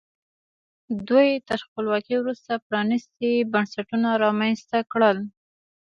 دوی 1.07 1.27
تر 1.47 1.59
خپلواکۍ 1.65 2.15
وروسته 2.19 2.51
پرانیستي 2.67 3.31
بنسټونه 3.53 4.09
رامنځته 4.25 4.77
کړل. 4.91 5.17